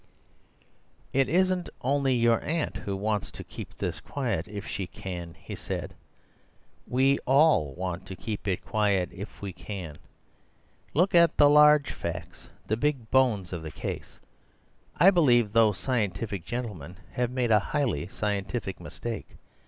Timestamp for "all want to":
7.27-8.15